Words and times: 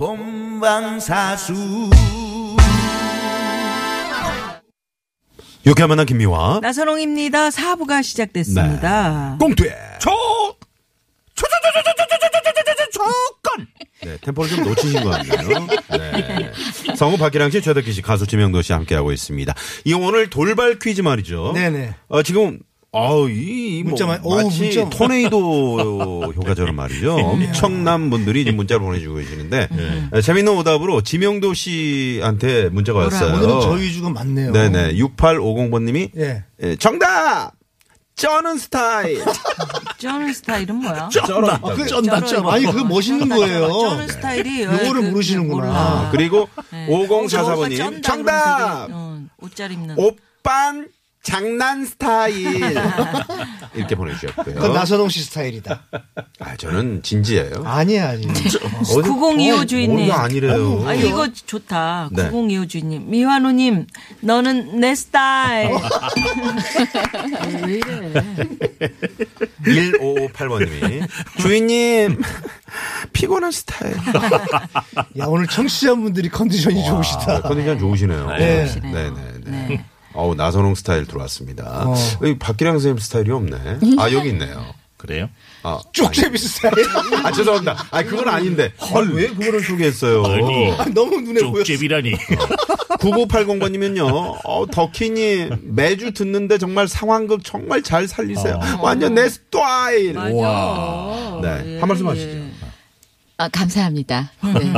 본방사수 0.00 1.52
유쾌한 5.66 5.90
만남 5.90 6.06
김미화. 6.06 6.60
나선홍입니다. 6.62 7.50
사부가 7.50 8.00
시작됐습니다. 8.00 9.36
꽁투에 9.38 9.76
초 10.00 10.10
조건 12.92 13.66
네, 14.02 14.16
템포를 14.22 14.48
좀 14.48 14.64
놓치신 14.64 15.04
것 15.04 15.10
같네요. 15.10 15.66
네. 15.90 16.50
성우 16.96 17.18
박기랑 17.18 17.50
씨, 17.50 17.60
최덕기 17.60 17.92
씨, 17.92 18.00
가수 18.00 18.26
지명도 18.26 18.62
씨 18.62 18.72
함께하고 18.72 19.12
있습니다. 19.12 19.54
이 19.84 19.92
오늘 19.92 20.30
돌발 20.30 20.78
퀴즈 20.78 21.02
말이죠. 21.02 21.52
네네. 21.54 21.94
어, 22.08 22.22
지금, 22.22 22.58
어, 22.92 23.28
이, 23.28 23.78
이 23.78 23.82
뭐, 23.84 23.90
문자 23.90 24.04
많이- 24.06 24.20
어우, 24.24 24.42
마치 24.44 24.62
문자. 24.62 24.90
토네이도 24.90 26.32
효과처럼 26.34 26.74
말이죠. 26.74 27.14
엄청난 27.14 28.10
분들이 28.10 28.44
지금 28.44 28.56
문자를 28.56 28.84
보내주고 28.84 29.16
계시는데, 29.16 29.68
에, 30.12 30.20
재밌는 30.20 30.52
오답으로 30.56 31.00
지명도 31.02 31.54
씨한테 31.54 32.68
문자가 32.70 33.00
왔어요. 33.00 33.34
오늘은 33.36 33.60
저희 33.60 33.82
위주가 33.84 34.10
많네요. 34.10 34.50
네네. 34.52 34.94
6850번님이, 34.94 36.10
예. 36.16 36.76
정답! 36.76 37.52
쩌는 38.16 38.58
스타일. 38.58 39.22
쩌는 39.98 40.32
스타일은 40.34 40.74
뭐야? 40.76 41.08
쩔어. 41.10 41.48
아, 41.48 41.58
그, 41.74 41.86
쩐다, 41.86 42.20
쩐다. 42.22 42.52
아니, 42.52 42.66
그거 42.66 42.84
멋있는 42.84 43.28
거예요. 43.30 43.68
쩌는 43.68 44.08
스타일이 44.08 44.62
요거를 44.64 45.02
그- 45.02 45.08
모르시는구나. 45.10 45.66
몰라. 45.66 46.08
그리고 46.12 46.48
네. 46.70 46.86
5044번님, 46.88 47.76
쩐다 47.78 48.00
정답! 48.02 48.88
어, 48.90 49.20
옷잘 49.40 49.72
입는. 49.72 49.94
오빤 49.96 50.88
장난 51.22 51.84
스타일 51.84 52.74
이렇게 53.74 53.94
보내주셨고요. 53.94 54.54
그건 54.54 54.72
나선홍 54.72 55.10
씨 55.10 55.22
스타일이다. 55.24 55.82
아 56.40 56.56
저는 56.56 57.02
진지해요. 57.02 57.62
아니야, 57.66 58.08
아니. 58.10 58.26
어디- 58.26 58.56
9025 59.10 59.54
어, 59.54 59.64
주인님. 59.66 59.98
어디가 60.00 60.22
아니래요. 60.22 60.84
아, 60.86 60.94
이거 60.94 61.28
좋다. 61.32 62.08
네. 62.12 62.30
9025 62.30 62.66
주인님. 62.68 63.10
미환우님, 63.10 63.86
너는 64.22 64.80
내 64.80 64.94
스타일. 64.94 65.70
왜 67.66 67.72
이래? 67.74 68.12
1558번님이 69.62 71.06
주인님 71.38 72.22
피곤한 73.12 73.50
스타일. 73.50 73.94
야, 75.18 75.26
오늘 75.26 75.46
청취자분들이 75.46 76.28
컨디션이 76.30 76.82
좋으시다. 76.84 77.36
아, 77.36 77.40
컨디션 77.42 77.78
좋으시네요. 77.78 78.26
네. 78.38 78.64
네 78.82 78.90
네 78.90 79.10
네. 79.10 79.20
네. 79.44 79.84
어우 80.12 80.34
나선홍 80.34 80.74
스타일 80.74 81.06
들어왔습니다. 81.06 81.84
어. 81.86 81.94
여기 82.22 82.38
박기량 82.38 82.74
선생님 82.74 82.98
스타일이 82.98 83.30
없네. 83.30 83.78
아 83.98 84.12
여기 84.12 84.30
있네요. 84.30 84.74
그래요? 84.96 85.30
아, 85.62 85.78
쪽제비 85.92 86.36
스타일. 86.36 86.74
아 87.24 87.32
죄송합니다. 87.32 87.86
아 87.90 88.02
그건 88.02 88.28
아닌데. 88.28 88.72
아, 88.78 88.98
왜 89.12 89.28
그거를 89.28 89.62
소개했어요? 89.62 90.22
아니. 90.24 90.72
아, 90.72 90.84
너무 90.92 91.20
눈에 91.22 91.40
보였어. 91.40 91.64
쪽제비라니. 91.64 92.12
9980번님은요, 93.00 94.40
어, 94.44 94.66
덕희님, 94.70 95.74
매주 95.74 96.12
듣는데 96.12 96.58
정말 96.58 96.86
상황극 96.86 97.44
정말 97.44 97.82
잘 97.82 98.06
살리세요. 98.06 98.60
완전 98.82 99.14
내 99.14 99.28
스타일. 99.30 100.12
맞아. 100.14 101.38
네. 101.42 101.76
예, 101.76 101.78
한 101.80 101.88
말씀 101.88 102.04
예. 102.04 102.10
하시죠. 102.10 102.39
아, 103.40 103.48
감사합니다. 103.48 104.30
네. 104.42 104.72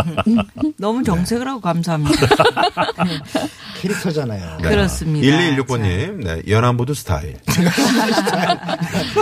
너무 0.78 1.03
정색을 1.03 1.49
하고 1.49 1.61
감사합니다. 1.61 2.12
캐릭터잖아요. 3.81 4.59
네. 4.62 4.69
그렇습니다. 4.69 5.27
1216번님, 5.27 6.23
네. 6.25 6.43
연안부두 6.47 6.95
스타일. 6.95 7.39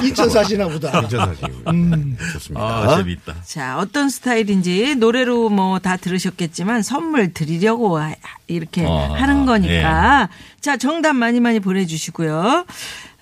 인천 0.04 0.28
사시나 0.28 0.68
보다. 0.68 1.00
인천사실. 1.00 1.48
음. 1.68 2.16
네, 2.20 2.32
좋습니다. 2.34 2.62
아, 2.66 2.96
재밌다. 2.98 3.36
자, 3.46 3.78
어떤 3.78 4.10
스타일인지 4.10 4.96
노래로 4.96 5.48
뭐 5.48 5.78
다 5.80 5.96
들으셨겠지만 5.96 6.82
선물 6.82 7.32
드리려고 7.32 7.98
하- 7.98 8.14
이렇게 8.46 8.84
아, 8.86 9.14
하는 9.14 9.46
거니까. 9.46 10.28
자, 10.60 10.76
정답 10.76 11.14
많이 11.14 11.40
많이 11.40 11.58
보내주시고요. 11.60 12.66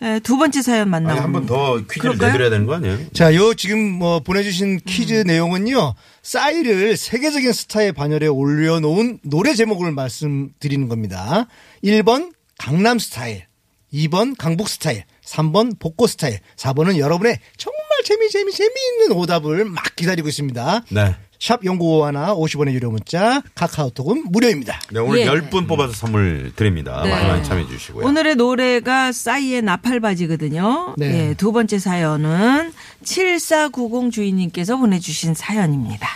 에, 0.01 0.21
두 0.21 0.37
번째 0.37 0.63
사연 0.63 0.83
아니, 0.83 0.91
만나봅니다. 1.05 1.23
한번 1.25 1.47
더 1.47 1.77
퀴즈를 1.87 2.17
그럴까요? 2.17 2.29
내드려야 2.29 2.51
되는 2.51 2.67
거 2.67 2.75
아니에요? 2.75 2.99
자, 3.13 3.35
요 3.35 3.55
지금 3.55 3.79
뭐 3.81 4.21
보내주신 4.21 4.81
퀴즈 4.87 5.25
내용은요, 5.27 5.95
싸이를 6.23 6.97
세계적인 6.97 7.53
스타의 7.53 7.93
반열에 7.93 8.27
올려놓은 8.29 9.19
노래 9.25 9.55
제목을 9.55 9.91
말씀드리는 9.93 10.89
겁니다. 10.89 11.47
1번 11.83 12.33
강남 12.59 12.99
스타일, 12.99 13.45
2번 13.93 14.37
강북 14.39 14.69
스타일, 14.69 15.05
3번 15.25 15.79
복고 15.79 16.07
스타일, 16.07 16.39
4번은 16.57 16.99
여러분의 16.99 17.39
정말 17.57 17.79
재미, 18.05 18.29
재미, 18.31 18.53
재미있는 18.53 19.13
오답을 19.13 19.65
막 19.65 19.97
기다리고 19.97 20.29
있습니다. 20.29 20.85
네. 20.91 21.17
샵 21.41 21.65
연구 21.65 22.05
하나 22.05 22.35
50원의 22.35 22.73
유료 22.73 22.91
문자, 22.91 23.43
카카오톡은 23.55 24.25
무료입니다. 24.31 24.81
네, 24.91 24.99
오늘 24.99 25.21
예. 25.21 25.27
10분 25.27 25.69
뽑아서 25.69 25.93
선물 25.93 26.53
드립니다. 26.57 27.03
네. 27.05 27.11
많이 27.11 27.29
많이 27.29 27.45
참여해 27.45 27.69
주시고요. 27.69 28.05
오늘의 28.05 28.35
노래가 28.35 29.13
싸이의 29.13 29.63
나팔바지거든요. 29.63 30.95
네. 30.97 31.29
예, 31.31 31.35
두 31.35 31.53
번째 31.53 31.79
사연은 31.79 32.73
7490 33.05 34.13
주인님께서 34.13 34.77
보내주신 34.77 35.35
사연입니다. 35.35 36.09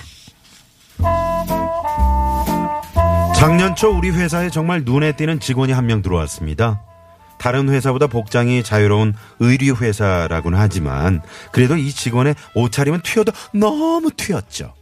작년 3.36 3.74
초 3.76 3.90
우리 3.90 4.10
회사에 4.10 4.50
정말 4.50 4.82
눈에 4.84 5.12
띄는 5.16 5.40
직원이 5.40 5.72
한 5.72 5.86
명 5.86 6.02
들어왔습니다. 6.02 6.82
다른 7.38 7.68
회사보다 7.70 8.06
복장이 8.06 8.62
자유로운 8.62 9.14
의류 9.40 9.74
회사라고는 9.74 10.56
하지만 10.56 11.20
그래도 11.50 11.76
이 11.76 11.90
직원의 11.90 12.36
옷차림은 12.54 13.00
튀어도 13.02 13.32
너무 13.52 14.12
튀었죠. 14.12 14.74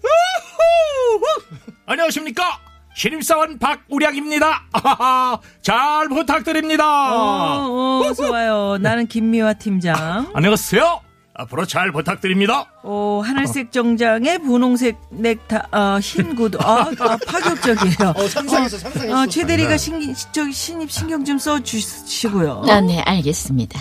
안녕하십니까? 1.87 2.61
신입사원 2.95 3.59
박우량입니다. 3.59 4.65
아하하, 4.73 5.39
잘 5.63 6.09
부탁드립니다. 6.09 6.85
어, 7.15 8.03
어, 8.05 8.13
좋아요. 8.15 8.79
나는 8.81 9.07
김미화 9.07 9.55
팀장. 9.55 10.31
안녕하세요. 10.35 11.01
앞으로 11.35 11.65
잘 11.65 11.91
부탁드립니다. 11.93 12.67
어, 12.83 13.23
하늘색 13.25 13.73
정장에 13.73 14.39
분홍색 14.39 14.99
넥타, 15.11 15.69
어, 15.73 15.99
흰 16.01 16.35
구두. 16.35 16.59
아, 16.61 16.91
아, 16.99 17.17
파격적이에요. 17.27 18.13
어, 18.15 18.29
상상했어, 18.29 18.77
상상했어. 18.79 19.21
어, 19.23 19.27
최 19.27 19.47
대리가 19.47 19.77
신, 19.79 20.15
저기 20.33 20.53
신입 20.53 20.91
신경 20.91 21.25
좀 21.25 21.39
써주시고요. 21.39 22.65
아, 22.69 22.81
네, 22.83 23.01
알겠습니다. 23.01 23.81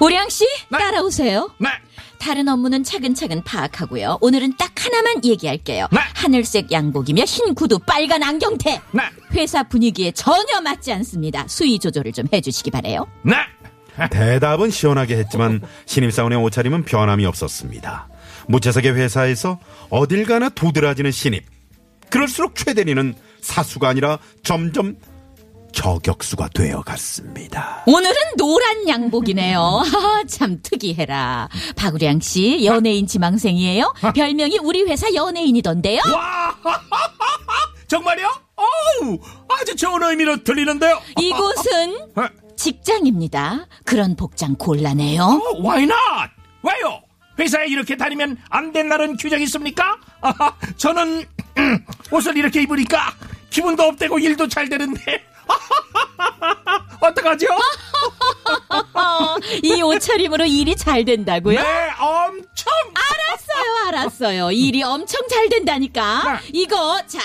오량 0.00 0.28
씨, 0.28 0.46
따라오세요. 0.70 1.50
네. 1.58 1.68
다른 2.24 2.48
업무는 2.48 2.82
차근차근 2.82 3.42
파악하고요. 3.42 4.16
오늘은 4.22 4.54
딱 4.56 4.72
하나만 4.82 5.22
얘기할게요. 5.26 5.88
네. 5.92 5.98
하늘색 6.14 6.72
양복이며 6.72 7.22
흰 7.24 7.54
구두, 7.54 7.78
빨간 7.80 8.22
안경테. 8.22 8.80
네. 8.92 9.02
회사 9.34 9.62
분위기에 9.62 10.10
전혀 10.12 10.58
맞지 10.62 10.90
않습니다. 10.94 11.46
수위 11.48 11.78
조절을 11.78 12.12
좀 12.12 12.24
해주시기 12.32 12.70
바래요. 12.70 13.06
네. 13.24 13.34
대답은 14.08 14.70
시원하게 14.70 15.18
했지만 15.18 15.60
신입사원의 15.84 16.38
옷차림은 16.38 16.84
변함이 16.84 17.26
없었습니다. 17.26 18.08
무채색의 18.48 18.94
회사에서 18.94 19.60
어딜 19.90 20.24
가나 20.24 20.48
도드라지는 20.48 21.10
신입. 21.10 21.44
그럴수록 22.08 22.54
최 22.54 22.72
대리는 22.72 23.14
사수가 23.42 23.86
아니라 23.86 24.18
점점 24.42 24.96
저격수가 25.74 26.48
되어 26.54 26.80
갔습니다. 26.82 27.82
오늘은 27.86 28.14
노란 28.38 28.88
양복이네요. 28.88 29.82
참 30.28 30.60
특이해라. 30.62 31.48
박우량 31.76 32.20
씨, 32.20 32.64
연예인 32.64 33.06
지망생이에요? 33.06 33.92
별명이 34.14 34.58
우리 34.62 34.82
회사 34.84 35.12
연예인이던데요? 35.12 36.00
와, 36.12 36.54
정말요? 37.88 38.26
어우, 38.56 39.18
아주 39.48 39.74
좋은 39.76 40.02
의미로 40.04 40.42
들리는데요. 40.44 41.00
이곳은 41.20 41.98
어, 42.16 42.28
직장입니다. 42.56 43.66
그런 43.84 44.14
복장 44.16 44.54
곤란해요. 44.54 45.22
어, 45.22 45.60
why 45.60 45.82
not? 45.82 45.96
왜요? 46.62 47.02
회사에 47.38 47.66
이렇게 47.66 47.96
다니면 47.96 48.36
안 48.48 48.72
된다는 48.72 49.16
규정이 49.16 49.42
있습니까? 49.44 49.96
아하, 50.20 50.54
저는 50.76 51.26
옷을 52.12 52.36
이렇게 52.36 52.62
입으니까 52.62 53.12
기분도 53.50 53.82
업되고 53.82 54.18
일도 54.20 54.46
잘 54.48 54.68
되는데 54.68 55.20
어떡하죠? 57.00 57.46
어, 58.94 59.36
이 59.62 59.82
옷차림으로 59.82 60.44
일이 60.44 60.74
잘 60.76 61.04
된다고요? 61.04 61.60
네, 61.60 61.90
엄청 62.00 62.72
알았어요, 62.94 63.88
알았어요. 63.88 64.50
일이 64.52 64.82
엄청 64.82 65.20
잘 65.28 65.48
된다니까. 65.48 66.40
네. 66.40 66.50
이거 66.52 67.00
자. 67.06 67.20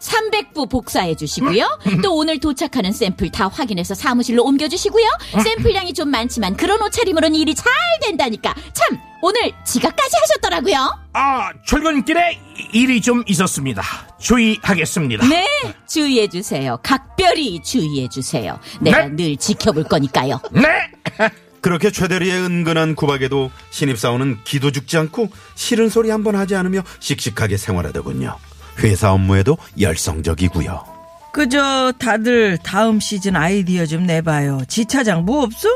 300부 0.00 0.68
복사해 0.68 1.14
주시고요. 1.14 1.78
또 2.02 2.16
오늘 2.16 2.40
도착하는 2.40 2.90
샘플 2.90 3.30
다 3.30 3.46
확인해서 3.46 3.94
사무실로 3.94 4.42
옮겨 4.42 4.66
주시고요. 4.66 5.06
샘플량이 5.44 5.94
좀 5.94 6.08
많지만 6.10 6.56
그런 6.56 6.82
옷차림으로는 6.82 7.36
일이 7.36 7.54
잘 7.54 7.72
된다니까. 8.02 8.52
참 8.72 8.98
오늘 9.22 9.52
지각까지 9.64 10.10
하셨더라고요. 10.22 10.98
아, 11.12 11.52
출근길에 11.64 12.40
일이 12.72 13.00
좀 13.00 13.22
있었습니다. 13.28 13.82
주의하겠습니다. 14.22 15.26
네, 15.28 15.46
주의해 15.86 16.28
주세요. 16.28 16.78
각별히 16.82 17.60
주의해 17.62 18.08
주세요. 18.08 18.58
내가 18.80 19.06
네. 19.06 19.16
늘 19.16 19.36
지켜볼 19.36 19.84
거니까요. 19.84 20.40
네. 20.52 21.28
그렇게 21.60 21.90
최대리의 21.90 22.40
은근한 22.40 22.94
구박에도 22.96 23.50
신입사원은 23.70 24.38
기도 24.44 24.70
죽지 24.72 24.96
않고 24.96 25.28
싫은 25.54 25.88
소리 25.90 26.10
한 26.10 26.22
번 26.22 26.34
하지 26.36 26.54
않으며 26.56 26.82
씩씩하게 27.00 27.56
생활하더군요. 27.56 28.36
회사 28.78 29.12
업무에도 29.12 29.58
열성적이고요. 29.80 30.84
그저 31.32 31.92
다들 31.98 32.58
다음 32.58 33.00
시즌 33.00 33.36
아이디어 33.36 33.86
좀 33.86 34.04
내봐요. 34.06 34.62
지차장 34.68 35.24
뭐 35.24 35.42
없어? 35.44 35.68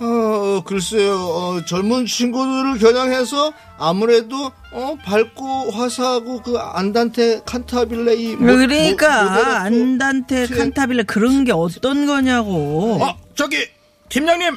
어, 0.00 0.60
글쎄요, 0.64 1.14
어, 1.14 1.64
젊은 1.64 2.04
친구들을 2.06 2.78
겨냥해서 2.78 3.52
아무래도, 3.78 4.50
어, 4.72 4.96
밝고 5.04 5.70
화사하고 5.70 6.42
그 6.42 6.58
안단테 6.58 7.40
칸타빌레이. 7.46 8.34
모- 8.36 8.46
모- 8.46 8.56
그러니까 8.56 9.22
모델하고 9.24 9.50
안단테 9.52 10.46
제- 10.48 10.54
칸타빌레 10.56 11.04
그런 11.04 11.44
게 11.44 11.52
어떤 11.52 12.06
거냐고. 12.06 12.98
어, 13.02 13.16
저기 13.34 13.56
팀장님. 14.08 14.56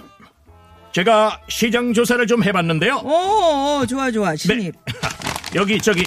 제가 0.94 1.40
시장 1.48 1.94
조사를 1.94 2.26
좀 2.26 2.44
해봤는데요. 2.44 2.96
어, 3.04 3.80
어, 3.82 3.86
좋아 3.86 4.10
좋아 4.10 4.36
신입. 4.36 4.74
여기 5.54 5.80
저기 5.80 6.04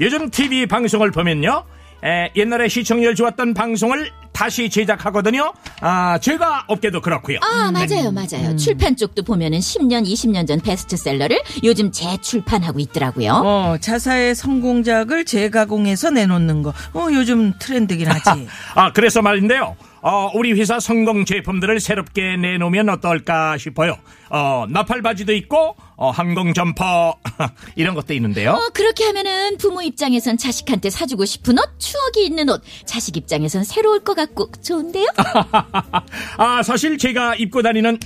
요즘 0.00 0.30
TV 0.30 0.66
방송을 0.66 1.10
보면요. 1.10 1.64
에, 2.04 2.30
옛날에 2.36 2.68
시청률 2.68 3.16
좋았던 3.16 3.54
방송을 3.54 4.08
다시 4.36 4.68
제작하거든요. 4.68 5.54
아, 5.80 6.18
제가 6.18 6.64
업계도 6.66 7.00
그렇고요. 7.00 7.38
아, 7.40 7.72
맞아요, 7.72 8.10
맞아요. 8.12 8.54
출판 8.56 8.94
쪽도 8.94 9.22
보면은 9.22 9.60
10년, 9.60 10.06
20년 10.06 10.46
전 10.46 10.60
베스트셀러를 10.60 11.40
요즘 11.64 11.90
재출판하고 11.90 12.78
있더라고요. 12.80 13.32
어, 13.32 13.76
자사의 13.80 14.34
성공작을 14.34 15.24
재가공해서 15.24 16.10
내놓는 16.10 16.62
거. 16.62 16.74
어, 16.92 17.06
요즘 17.12 17.54
트렌드긴 17.58 18.08
하지. 18.08 18.46
아, 18.76 18.92
그래서 18.92 19.22
말인데요. 19.22 19.74
어, 20.08 20.30
우리 20.34 20.52
회사 20.52 20.78
성공 20.78 21.24
제품들을 21.24 21.80
새롭게 21.80 22.36
내놓으면 22.36 22.88
어떨까 22.90 23.58
싶어요. 23.58 23.98
어, 24.30 24.64
나팔 24.68 25.02
바지도 25.02 25.34
있고, 25.34 25.74
어, 25.96 26.12
항공 26.12 26.54
점퍼, 26.54 27.16
이런 27.74 27.96
것도 27.96 28.14
있는데요. 28.14 28.52
어, 28.52 28.68
그렇게 28.72 29.02
하면은 29.02 29.56
부모 29.56 29.82
입장에선 29.82 30.38
자식한테 30.38 30.90
사주고 30.90 31.24
싶은 31.24 31.58
옷, 31.58 31.80
추억이 31.80 32.24
있는 32.24 32.48
옷, 32.50 32.62
자식 32.84 33.16
입장에선 33.16 33.64
새로울 33.64 34.04
것 34.04 34.14
같고 34.14 34.52
좋은데요? 34.62 35.08
아, 36.38 36.62
사실 36.62 36.98
제가 36.98 37.34
입고 37.34 37.62
다니는 37.62 37.98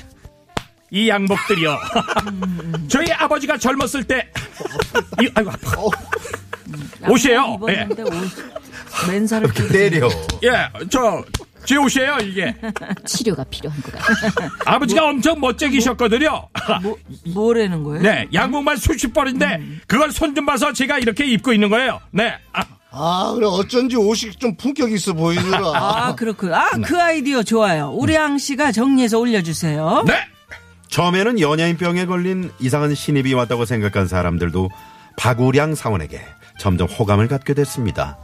이 0.91 1.07
양복들이요. 1.07 1.79
저희 2.89 3.13
아버지가 3.13 3.59
젊었을 3.59 4.05
때, 4.05 4.27
이, 5.21 5.29
아이고, 5.35 5.51
아파. 5.51 7.11
옷이에요. 7.11 7.59
예. 7.69 7.87
옷 7.91 8.70
맨살을 9.09 9.53
때려. 9.71 10.09
예, 10.45 10.69
저, 10.91 11.25
제 11.65 11.77
옷이에요, 11.77 12.19
이게. 12.23 12.55
치료가 13.05 13.45
필요한 13.45 13.81
것 13.83 13.93
같아요. 13.93 14.51
아버지가 14.65 15.05
엄청 15.05 15.41
멋쟁이셨거든요. 15.41 16.49
뭐, 16.83 16.97
뭐라는 17.35 17.85
거예요? 17.85 18.03
네, 18.03 18.29
양복만 18.33 18.77
수십 18.77 19.13
벌인데, 19.13 19.61
그걸 19.87 20.11
손 20.13 20.35
좀 20.35 20.47
봐서 20.47 20.73
제가 20.73 20.99
이렇게 20.99 21.25
입고 21.27 21.53
있는 21.53 21.69
거예요. 21.69 22.01
네. 22.13 22.33
아, 22.53 22.63
아, 22.93 23.33
그래, 23.35 23.47
어쩐지 23.47 23.97
옷이 23.97 24.33
좀 24.39 24.57
품격 24.57 24.91
있어 24.93 25.13
보이더라. 25.13 25.59
아, 25.77 26.15
그렇군. 26.17 26.53
아, 26.55 26.69
그 26.85 27.01
아이디어 27.01 27.43
좋아요. 27.43 27.91
우리 27.95 28.15
양 28.15 28.39
씨가 28.39 28.73
정리해서 28.73 29.19
올려주세요. 29.19 30.05
네. 30.07 30.15
처음에는 30.89 31.39
연예인병에 31.39 32.07
걸린 32.07 32.51
이상한 32.59 32.95
신입이 32.95 33.33
왔다고 33.35 33.65
생각한 33.65 34.09
사람들도 34.09 34.71
박우량 35.17 35.77
사원에게 35.77 36.21
점점 36.59 36.89
호감을 36.89 37.29
갖게 37.29 37.55
됐습니다. 37.55 38.19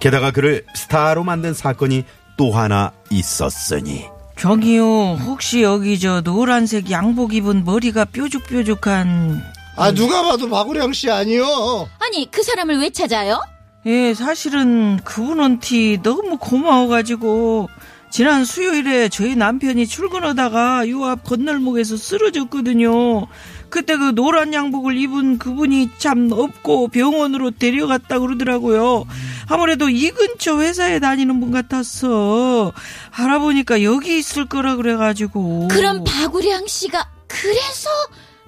게다가 0.00 0.30
그를 0.30 0.64
스타로 0.74 1.24
만든 1.24 1.54
사건이 1.54 2.04
또 2.36 2.52
하나 2.52 2.92
있었으니 3.10 4.06
저기요, 4.38 5.14
혹시 5.14 5.62
여기 5.62 5.98
저 5.98 6.20
노란색 6.20 6.90
양복 6.92 7.34
입은 7.34 7.64
머리가 7.64 8.04
뾰족뾰족한. 8.04 9.42
아, 9.76 9.90
누가 9.92 10.22
봐도 10.22 10.48
박우량 10.48 10.92
씨 10.92 11.10
아니요. 11.10 11.88
아니, 11.98 12.30
그 12.30 12.44
사람을 12.44 12.78
왜 12.78 12.90
찾아요? 12.90 13.40
예, 13.86 14.14
사실은 14.14 14.98
그분한테 15.04 16.02
너무 16.02 16.36
고마워가지고, 16.38 17.68
지난 18.10 18.44
수요일에 18.44 19.08
저희 19.08 19.34
남편이 19.34 19.86
출근하다가 19.88 20.88
요 20.88 21.04
앞 21.04 21.24
건널목에서 21.24 21.96
쓰러졌거든요. 21.96 23.26
그때 23.70 23.96
그 23.96 24.14
노란 24.14 24.54
양복을 24.54 24.96
입은 24.96 25.38
그분이 25.38 25.90
참 25.98 26.30
없고 26.32 26.88
병원으로 26.88 27.50
데려갔다 27.50 28.18
그러더라고요. 28.20 29.04
아무래도 29.48 29.88
이 29.88 30.10
근처 30.10 30.60
회사에 30.60 31.00
다니는 31.00 31.40
분 31.40 31.50
같았어. 31.50 32.72
알아보니까 33.12 33.82
여기 33.82 34.18
있을 34.18 34.46
거라 34.46 34.76
그래가지고. 34.76 35.68
그럼 35.68 36.04
박우량 36.04 36.66
씨가 36.66 37.08
그래서 37.26 37.88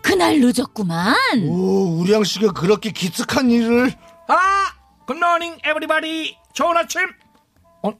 그날 0.02 0.40
늦었구만. 0.40 1.14
오, 1.44 2.00
우량 2.00 2.24
씨가 2.24 2.52
그렇게 2.52 2.90
기특한 2.90 3.50
일을. 3.50 3.92
아, 4.28 4.66
good 5.06 5.25
morning 5.25 5.58
everybody. 5.64 6.36
좋은 6.52 6.76
아침. 6.76 7.00
어, 7.82 7.90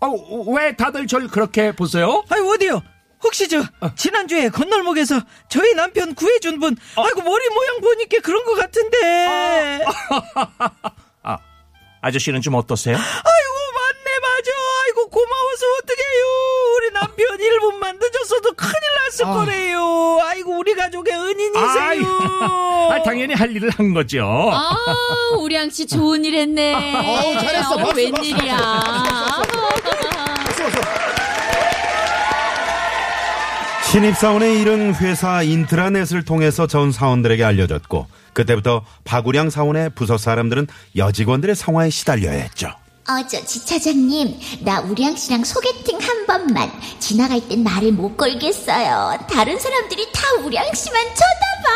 어, 0.00 0.50
왜 0.52 0.74
다들 0.74 1.06
절 1.06 1.28
그렇게 1.28 1.72
보세요? 1.72 2.24
아이 2.28 2.40
어디요? 2.40 2.82
혹시 3.22 3.48
저 3.48 3.62
지난주에 3.94 4.48
건널목에서 4.48 5.20
저희 5.48 5.74
남편 5.74 6.12
구해준 6.14 6.58
분 6.58 6.76
아이고 6.96 7.22
머리 7.22 7.48
모양 7.50 7.80
보니까 7.80 8.18
그런 8.20 8.44
것 8.44 8.54
같은데 8.54 9.84
아, 9.86 10.70
아저씨는 12.02 12.40
좀 12.42 12.54
어떠세요? 12.56 12.96
아이고 12.96 13.54
맞네 13.78 14.18
맞아 14.20 14.50
아이고 14.84 15.08
고마워서 15.08 15.66
어떡해요 15.78 16.24
우리 16.76 16.90
남편 16.92 17.38
1분만 17.38 17.98
늦었어도 18.00 18.52
큰일 18.54 18.72
났을 19.06 19.24
거래요 19.26 20.18
아이고 20.22 20.58
우리 20.58 20.74
가족의 20.74 21.14
은인이세요 21.14 22.32
아, 22.90 23.02
당연히 23.04 23.32
할 23.34 23.50
일을 23.56 23.70
한 23.70 23.94
거죠. 23.94 24.22
아, 24.52 24.74
우량 25.38 25.70
씨 25.70 25.86
좋은 25.86 26.24
일 26.26 26.34
했네. 26.34 26.74
어우, 26.94 27.38
잘했어. 27.40 27.74
어, 27.74 27.76
박수, 27.78 27.96
웬일이야. 27.96 28.56
신입사원의 33.92 34.58
일은 34.62 34.94
회사 34.94 35.42
인트라넷을 35.42 36.24
통해서 36.24 36.66
전 36.66 36.92
사원들에게 36.92 37.44
알려졌고 37.44 38.06
그때부터 38.32 38.86
박우량 39.04 39.50
사원의 39.50 39.90
부서 39.90 40.16
사람들은 40.16 40.66
여직원들의 40.96 41.54
성화에 41.54 41.90
시달려야 41.90 42.32
했죠. 42.32 42.68
어, 42.68 43.26
저 43.28 43.44
지차장님, 43.44 44.40
나 44.60 44.80
우량 44.80 45.14
씨랑 45.14 45.44
소개팅 45.44 45.98
한 46.00 46.24
번만. 46.24 46.72
지나갈 47.00 47.46
땐 47.46 47.62
말을 47.64 47.92
못 47.92 48.16
걸겠어요. 48.16 49.18
다른 49.30 49.58
사람들이 49.58 50.10
다 50.10 50.22
우량 50.42 50.64
씨만 50.72 51.02
쳐다봐. 51.08 51.68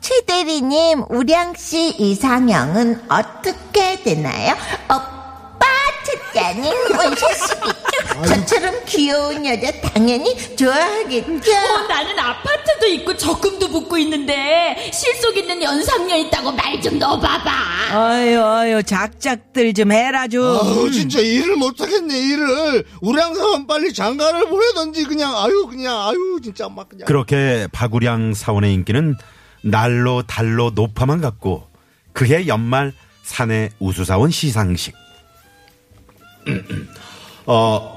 최 0.00 0.24
대리님, 0.24 1.06
우량 1.08 1.54
씨 1.56 1.90
이상형은 1.98 3.10
어떻게 3.10 4.00
되나요? 4.00 4.54
오빠 4.84 5.66
첫째는 6.06 6.70
원샷이겠죠? 6.96 7.81
저처럼 8.26 8.74
귀여운 8.86 9.44
여자 9.46 9.70
당연히 9.80 10.36
좋아하겠죠? 10.56 11.50
어, 11.52 11.86
나는 11.88 12.18
아파트도 12.18 12.86
있고 12.88 13.16
적금도 13.16 13.68
붓고 13.68 13.96
있는데 13.98 14.90
실속 14.92 15.36
있는 15.36 15.62
연상녀 15.62 16.16
있다고 16.16 16.52
말 16.52 16.72
좀 16.82 16.98
넣어봐봐. 16.98 17.50
아유 17.92 18.42
아유 18.42 18.82
작작들 18.82 19.72
좀 19.74 19.92
해라 19.92 20.26
좀 20.26 20.42
아우, 20.42 20.90
진짜 20.90 21.20
일을 21.20 21.56
못하겠네, 21.56 22.18
일을. 22.18 22.84
우량 23.02 23.34
사원 23.34 23.66
빨리 23.66 23.92
장가를 23.92 24.48
보내던지, 24.48 25.04
그냥, 25.04 25.36
아유, 25.36 25.66
그냥, 25.68 26.08
아유, 26.08 26.40
진짜 26.42 26.68
막 26.68 26.88
그냥. 26.88 27.04
그렇게 27.06 27.68
박우량 27.72 28.32
사원의 28.34 28.72
인기는 28.74 29.14
날로 29.62 30.22
달로 30.22 30.70
높아만 30.74 31.20
갔고 31.20 31.68
그해 32.14 32.46
연말 32.48 32.92
사내 33.22 33.68
우수사원 33.78 34.30
시상식. 34.30 34.94
어, 37.46 37.91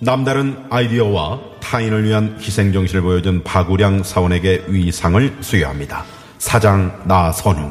남다른 0.00 0.66
아이디어와 0.70 1.40
타인을 1.60 2.04
위한 2.04 2.36
희생정신을 2.40 3.02
보여준 3.02 3.42
박우량 3.42 4.02
사원에게 4.02 4.64
위상을 4.68 5.38
수여합니다. 5.40 6.04
사장 6.38 7.02
나선웅. 7.06 7.70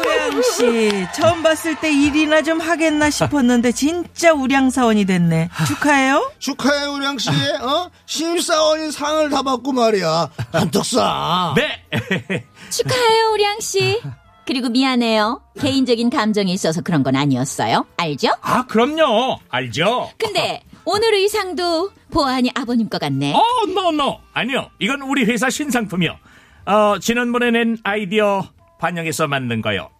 우량 0.00 0.42
씨 0.42 1.06
처음 1.14 1.42
봤을 1.42 1.74
때 1.80 1.90
일이나 1.92 2.42
좀 2.42 2.60
하겠나 2.60 3.10
싶었는데 3.10 3.72
진짜 3.72 4.32
우량 4.32 4.70
사원이 4.70 5.04
됐네 5.06 5.48
축하해요 5.66 6.30
축하해, 6.38 6.86
우량 6.86 7.18
씨. 7.18 7.30
어? 7.30 7.90
신입사원인 8.06 8.92
상을 8.92 9.28
다 9.30 9.42
받고 9.42 9.72
말이야. 9.72 10.28
한턱 10.52 10.82
쏴. 10.84 11.54
네. 11.56 11.84
축하해요, 12.70 13.32
우량 13.34 13.60
씨. 13.60 14.00
그리고 14.48 14.70
미안해요. 14.70 15.42
개인적인 15.60 16.08
감정이 16.08 16.50
있어서 16.54 16.80
그런 16.80 17.02
건 17.02 17.16
아니었어요. 17.16 17.84
알죠? 17.98 18.30
아, 18.40 18.64
그럼요. 18.64 19.40
알죠? 19.50 20.10
근데 20.16 20.62
오늘 20.86 21.12
의상도 21.12 21.90
보아하니 22.10 22.52
아버님 22.54 22.88
것 22.88 22.98
같네. 22.98 23.34
어, 23.34 23.42
no, 23.74 23.92
no. 23.92 24.18
아니요. 24.32 24.70
이건 24.78 25.02
우리 25.02 25.26
회사 25.26 25.50
신상품이요. 25.50 26.16
어, 26.64 26.98
지난번에 26.98 27.50
낸 27.50 27.76
아이디어 27.84 28.42
반영해서 28.80 29.26
만든 29.28 29.60
거요. 29.60 29.90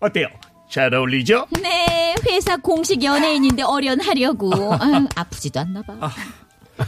어때요? 0.00 0.28
잘 0.70 0.94
어울리죠? 0.94 1.48
네, 1.60 2.14
회사 2.26 2.56
공식 2.56 3.04
연예인인데 3.04 3.64
어련하려고. 3.64 4.72
아유, 4.80 5.06
아프지도 5.14 5.60
않나 5.60 5.82
봐. 5.82 5.94
아, 6.00 6.10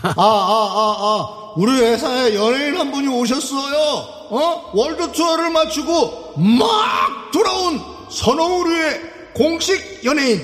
아, 0.01 0.13
아, 0.17 0.97
아. 0.99 1.53
우리 1.57 1.73
회사에 1.73 2.35
연예인 2.35 2.79
한 2.79 2.91
분이 2.91 3.07
오셨어요. 3.09 4.22
어? 4.35 4.71
world 4.73 5.13
tour를 5.13 5.51
마치고 5.51 6.37
막 6.39 7.31
돌아온 7.33 7.79
선호우리의 8.11 9.13
공식 9.35 10.03
연예인 10.07 10.41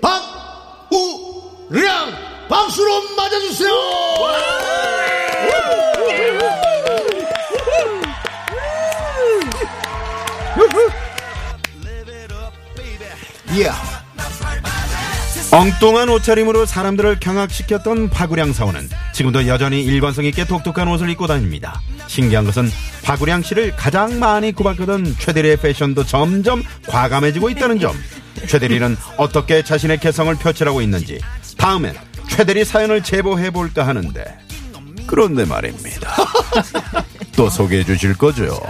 박우량 0.00 0.98
박수로 2.48 3.14
맞아주세요. 3.16 3.70
예. 13.58 13.87
엉뚱한 15.50 16.10
옷차림으로 16.10 16.66
사람들을 16.66 17.20
경악시켰던 17.20 18.10
박우량 18.10 18.52
사원은 18.52 18.90
지금도 19.14 19.46
여전히 19.46 19.82
일관성 19.82 20.26
있게 20.26 20.44
독특한 20.44 20.88
옷을 20.88 21.08
입고 21.08 21.26
다닙니다. 21.26 21.80
신기한 22.06 22.44
것은 22.44 22.70
박우량 23.02 23.42
씨를 23.42 23.74
가장 23.74 24.18
많이 24.18 24.52
구박하던 24.52 25.16
최대리의 25.18 25.56
패션도 25.56 26.04
점점 26.04 26.62
과감해지고 26.86 27.48
있다는 27.50 27.80
점. 27.80 27.96
최대리는 28.46 28.96
어떻게 29.16 29.62
자신의 29.64 29.98
개성을 30.00 30.32
펼치라고 30.34 30.82
있는지 30.82 31.18
다음엔 31.56 31.96
최대리 32.28 32.64
사연을 32.64 33.02
제보해 33.02 33.50
볼까 33.50 33.86
하는데 33.86 34.38
그런데 35.06 35.46
말입니다. 35.46 36.14
또 37.34 37.48
소개해 37.48 37.84
주실 37.84 38.14
거죠? 38.14 38.60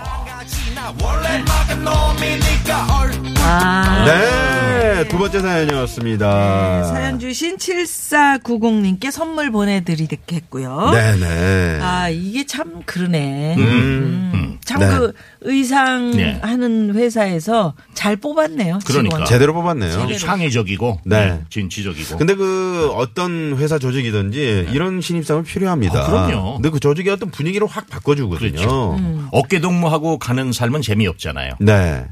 아, 3.51 4.05
네, 4.05 5.09
두 5.09 5.17
번째 5.17 5.41
사연이었습니다. 5.41 6.85
사연 6.85 7.19
주신 7.19 7.57
7490님께 7.57 9.11
선물 9.11 9.51
보내드리겠고요. 9.51 10.91
네네. 10.91 11.79
아, 11.81 12.11
이게 12.11 12.45
참 12.45 12.83
그러네. 12.85 13.57
음. 13.57 14.59
참 14.67 14.81
네. 14.81 14.89
그 14.89 15.13
의상 15.41 16.11
네. 16.11 16.39
하는 16.43 16.95
회사에서 16.95 17.73
잘 17.95 18.17
뽑았네요. 18.17 18.81
그러니까. 18.85 19.17
직원. 19.17 19.25
제대로 19.25 19.55
뽑았네요. 19.55 19.99
아주 19.99 20.19
창의적이고, 20.19 21.01
네. 21.07 21.27
네. 21.27 21.41
진취적이고. 21.49 22.19
근데 22.19 22.35
그 22.35 22.91
어떤 22.95 23.57
회사 23.57 23.79
조직이든지 23.79 24.69
이런 24.73 25.01
신입사원 25.01 25.45
필요합니다. 25.45 26.03
아, 26.03 26.07
그럼요. 26.07 26.55
근데 26.57 26.69
그 26.69 26.81
조직의 26.81 27.15
어떤 27.15 27.31
분위기를 27.31 27.67
확 27.67 27.89
바꿔주거든요. 27.89 28.51
그렇죠. 28.51 28.97
음. 28.99 29.27
어깨 29.33 29.59
동무하고 29.61 30.19
가는 30.19 30.53
삶은 30.53 30.83
재미없잖아요. 30.83 31.53
네. 31.61 32.05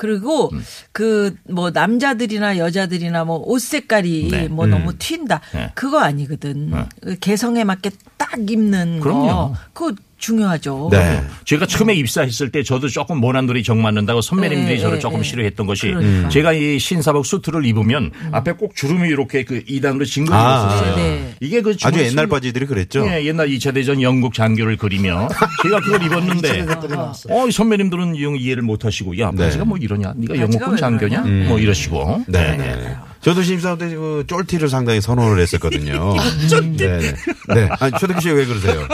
그리고 0.00 0.50
그뭐 0.92 1.70
남자들이나 1.74 2.56
여자들이나 2.56 3.24
뭐 3.24 3.42
옷 3.46 3.60
색깔이 3.60 4.28
네. 4.30 4.48
뭐 4.48 4.66
너무 4.66 4.92
튄다. 4.94 5.40
네. 5.52 5.72
그거 5.74 5.98
아니거든. 6.00 6.72
그 7.02 7.18
개성에 7.18 7.64
맞게 7.64 7.90
딱 8.16 8.50
입는 8.50 9.00
그럼요. 9.00 9.26
거. 9.26 9.54
그거 9.74 9.94
중요하죠. 10.20 10.88
네. 10.92 11.22
제가 11.44 11.66
처음에 11.66 11.94
입사했을 11.94 12.50
때 12.50 12.62
저도 12.62 12.88
조금 12.88 13.18
모난돌이 13.18 13.62
정 13.62 13.82
맞는다고 13.82 14.20
선배님들이 14.20 14.76
네, 14.76 14.80
저를 14.80 14.94
네, 14.94 15.00
조금 15.00 15.18
네. 15.18 15.24
싫어했던 15.24 15.66
것이 15.66 15.88
그러니까. 15.88 16.28
제가 16.28 16.52
이 16.52 16.78
신사복 16.78 17.26
수트를 17.26 17.64
입으면 17.66 18.12
앞에 18.30 18.52
꼭 18.52 18.76
주름이 18.76 19.08
이렇게 19.08 19.44
그 19.44 19.64
2단으로 19.64 20.06
징글징글 20.06 20.32
아. 20.32 20.68
있었어요. 20.68 20.96
네. 20.96 21.34
이게 21.40 21.60
그 21.62 21.74
아주 21.82 22.00
옛날 22.00 22.26
바지들이 22.26 22.66
그랬죠. 22.66 23.06
예, 23.08 23.24
옛날 23.24 23.48
2차 23.48 23.74
대전 23.74 24.00
영국 24.02 24.34
장교를 24.34 24.76
그리며 24.76 25.28
제가 25.62 25.80
그걸 25.80 26.02
입었는데 26.04 26.66
어, 27.30 27.48
이 27.48 27.52
선배님들은 27.52 28.14
이형 28.14 28.36
이해를 28.36 28.62
못 28.62 28.84
하시고 28.84 29.18
야, 29.18 29.30
네. 29.34 29.44
바지가 29.44 29.64
뭐 29.64 29.78
이러냐? 29.78 30.12
네가 30.16 30.38
영국군 30.38 30.72
왜 30.72 30.76
장교냐? 30.76 31.22
그러냐? 31.22 31.48
뭐 31.48 31.58
이러시고. 31.58 32.24
네. 32.28 32.96
네. 33.20 33.24
저도 33.30 33.42
신입사원 33.42 33.78
때 33.78 33.90
그 33.90 34.24
쫄티를 34.26 34.68
상당히 34.70 35.00
선호를 35.02 35.42
했었거든요. 35.42 36.14
네. 36.78 36.98
네. 36.98 37.14
네. 37.54 37.68
아니, 37.78 37.92
최덕기 38.00 38.22
씨 38.22 38.30
왜 38.30 38.46
그러세요? 38.46 38.86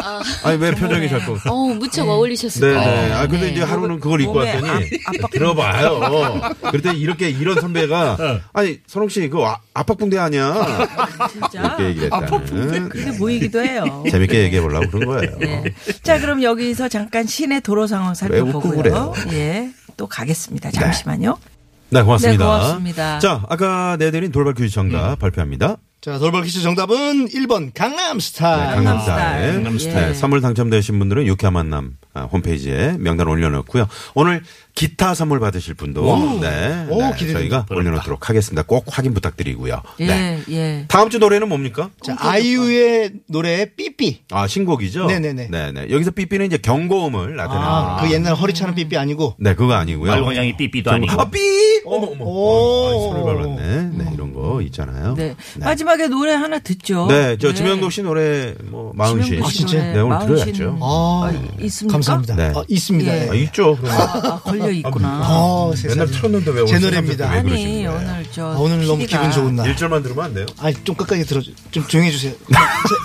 아니, 0.42 0.58
왜 0.60 0.72
표정이 0.72 1.08
자꾸. 1.08 1.38
어, 1.48 1.54
무척 1.74 2.08
어울리셨을 2.08 2.68
네, 2.68 2.74
거예요. 2.74 2.90
네. 3.08 3.12
아, 3.12 3.20
근데 3.28 3.46
네. 3.46 3.52
이제 3.52 3.62
하루는 3.62 4.00
그걸 4.00 4.20
입고 4.22 4.34
왔더니. 4.34 4.68
압- 4.68 5.14
압박 5.14 5.30
들어봐요. 5.30 6.40
그때 6.72 6.92
이렇게 6.92 7.28
이런 7.30 7.60
선배가. 7.60 8.40
아니, 8.52 8.80
선홍 8.86 9.08
씨, 9.10 9.28
그거 9.28 9.46
아- 9.48 9.58
압박붕대 9.74 10.18
아니야. 10.18 10.88
진짜. 11.30 11.60
이렇게 11.60 11.84
얘기를 11.84 12.10
했다는. 12.12 12.88
그게 12.88 13.18
보이기도 13.18 13.62
해요. 13.62 14.04
재밌게 14.10 14.42
얘기해 14.44 14.60
보려고 14.62 14.90
그런 14.90 15.06
거예요. 15.06 15.36
네. 15.38 15.64
자, 16.02 16.18
그럼 16.18 16.42
여기서 16.42 16.88
잠깐 16.88 17.26
시내 17.26 17.60
도로 17.60 17.86
상황 17.86 18.14
살펴보고요. 18.14 19.14
예. 19.32 19.70
또 19.96 20.06
가겠습니다. 20.06 20.70
잠시만요. 20.72 21.38
네, 21.40 21.55
고맙습니다. 22.02 22.44
네, 22.44 22.50
고맙습니다. 22.50 23.18
자, 23.20 23.44
아까 23.48 23.96
내드린 23.98 24.32
돌발 24.32 24.54
퀴즈 24.54 24.74
정답 24.74 25.18
발표합니다. 25.18 25.76
자, 26.00 26.18
돌발 26.18 26.42
퀴즈 26.44 26.60
정답은 26.60 27.26
1번 27.28 27.72
강남 27.74 28.20
스타일. 28.20 28.76
강남 28.76 29.00
스타일. 29.00 29.38
스타일. 29.40 29.52
강남 29.64 29.78
네, 29.78 30.08
예. 30.10 30.14
선물 30.14 30.40
당첨되신 30.40 30.98
분들은 31.00 31.26
유쾌한 31.26 31.54
만남 31.54 31.96
아, 32.14 32.22
홈페이지에 32.22 32.96
명단 33.00 33.26
올려놓고요. 33.26 33.88
오늘 34.14 34.42
기타 34.76 35.14
선물 35.14 35.40
받으실 35.40 35.74
분도 35.74 36.02
네, 36.40 36.86
오, 36.90 37.00
네. 37.00 37.32
저희가 37.32 37.66
올려놓도록 37.70 38.28
하겠습니다. 38.28 38.62
꼭 38.62 38.84
확인 38.88 39.14
부탁드리고요. 39.14 39.82
예, 40.00 40.06
네. 40.06 40.42
예. 40.50 40.84
다음 40.86 41.10
주 41.10 41.18
노래는 41.18 41.48
뭡니까? 41.48 41.90
자, 42.02 42.14
아이유의 42.18 43.12
노래 43.28 43.74
삐삐. 43.74 44.24
아 44.30 44.46
신곡이죠. 44.46 45.06
네네네. 45.06 45.48
네네. 45.50 45.90
여기서 45.90 46.12
삐삐는 46.12 46.46
이제 46.46 46.58
경고음을 46.58 47.34
나타내는 47.36 47.66
아, 47.66 47.96
거예요. 47.96 48.08
그 48.08 48.14
옛날 48.14 48.34
허리 48.34 48.54
차는 48.54 48.74
삐삐 48.74 48.96
아니고. 48.96 49.36
네, 49.40 49.54
그거 49.54 49.72
아니고요. 49.72 50.10
말괄량이 50.10 50.56
삐삐도 50.56 50.90
아니고. 50.90 51.20
아, 51.20 51.30
삐! 51.30 51.38
어머, 51.84 52.06
어머. 52.12 52.24
오. 52.24 52.86
아, 52.86 52.90
손을 52.92 53.34
밟았네. 53.56 54.04
네, 54.04 54.10
이런 54.14 54.25
거 54.36 54.60
있잖아요. 54.62 55.14
네. 55.16 55.34
마지막에 55.56 56.08
노래 56.08 56.34
하나 56.34 56.58
듣죠. 56.58 57.06
네, 57.08 57.36
저 57.40 57.54
지명도 57.54 57.88
씨 57.88 58.02
노래 58.02 58.54
뭐 58.64 58.92
마흔 58.94 59.22
씨. 59.22 59.30
지명도 59.30 59.48
씨 59.50 59.64
아, 59.64 59.66
진짜? 59.66 59.82
네, 59.84 59.98
오늘 60.00 60.08
마흔 60.08 60.26
들어야죠. 60.28 60.78
아, 60.82 61.30
아, 61.32 61.32
있습니까? 61.60 61.92
감사합니다. 61.92 62.34
네. 62.36 62.52
아, 62.54 62.62
있습니다. 62.68 63.12
예. 63.16 63.30
아, 63.30 63.34
있죠. 63.34 63.76
그러면. 63.80 64.00
아, 64.00 64.40
걸려 64.40 64.70
있구나. 64.70 65.08
아, 65.24 65.72
세상에. 65.74 65.94
맨날 66.00 66.10
틀었는데 66.14 66.50
왜 66.50 66.60
오늘 66.60 66.66
제 66.66 66.78
노래입니다. 66.78 67.30
왜 67.30 67.38
아니? 67.38 67.86
오늘 67.86 68.26
저 68.30 68.46
아, 68.52 68.56
오늘 68.58 68.86
너무 68.86 69.06
기분 69.06 69.30
좋은 69.30 69.56
날. 69.56 69.74
1절만 69.74 70.02
들으면 70.02 70.24
안 70.26 70.34
돼요? 70.34 70.46
아니, 70.58 70.74
좀 70.84 70.94
끝까지 70.94 71.24
들어줘. 71.24 71.50
좀 71.70 71.86
조용히 71.86 72.08
해주세요. 72.08 72.34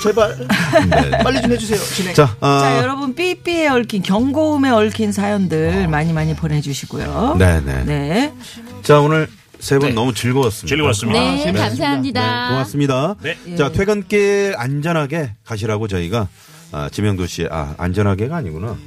제, 0.04 0.12
발 0.14 0.38
네. 0.90 1.10
빨리 1.24 1.42
좀 1.42 1.52
해 1.52 1.58
주세요. 1.58 1.80
진행. 1.80 2.14
자, 2.14 2.36
아, 2.42 2.60
자, 2.62 2.78
여러분 2.80 3.16
삐삐에 3.16 3.68
얽힌 3.70 4.04
경고음에 4.04 4.70
얽힌 4.70 5.12
사연들 5.12 5.88
많이 5.88 6.12
많이 6.14 6.36
보내 6.36 6.60
주시고요. 6.62 7.36
네 7.40 7.62
네. 7.62 7.84
네. 7.86 8.34
자, 8.84 9.00
오늘 9.00 9.28
세분 9.62 9.90
네. 9.90 9.94
너무 9.94 10.14
즐거웠습니다. 10.14 10.76
즐거웠습니다. 10.76 11.20
네, 11.20 11.26
재밌었습니다. 11.44 11.64
감사합니다. 11.70 12.50
고맙습니다. 12.50 13.16
네. 13.22 13.56
자, 13.56 13.72
퇴근길 13.72 14.56
안전하게 14.58 15.36
가시라고 15.46 15.88
저희가 15.88 16.28
아, 16.74 16.90
지명도 16.90 17.28
씨, 17.28 17.46
아, 17.52 17.76
안전하게가 17.78 18.38
아니구나. 18.38 18.78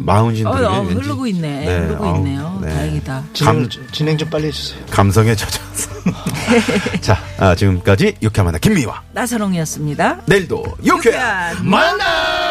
마흔신 0.00 0.46
어, 0.46 0.54
들에 0.54 0.66
어, 0.66 0.82
흐르고 0.82 1.26
있네. 1.26 1.64
네, 1.64 1.78
흐르고 1.78 2.04
아우, 2.04 2.16
있네요. 2.18 2.58
네. 2.62 2.68
다행이다. 2.68 3.24
진행, 3.32 3.68
진행 3.92 4.18
좀 4.18 4.28
빨리 4.28 4.46
해주세요. 4.48 4.84
감성에 4.90 5.34
젖어서. 5.34 5.90
자, 7.00 7.18
아, 7.38 7.54
지금까지 7.54 8.16
유쾌한 8.22 8.44
만나 8.46 8.58
김미화. 8.58 9.02
나선홍이었습니다. 9.12 10.22
내일도 10.26 10.64
유쾌한 10.84 11.56
유쾌한 11.56 11.68
만나! 11.70 12.49